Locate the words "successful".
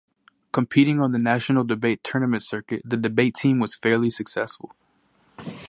4.09-4.73